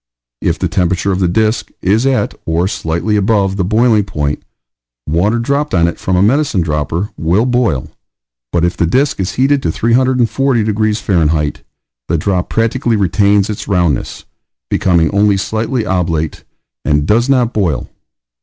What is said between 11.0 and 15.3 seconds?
F., the drop practically retains its roundness becoming